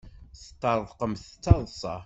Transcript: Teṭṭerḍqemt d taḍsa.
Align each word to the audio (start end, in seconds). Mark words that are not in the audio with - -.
Teṭṭerḍqemt 0.45 1.23
d 1.31 1.33
taḍsa. 1.43 1.95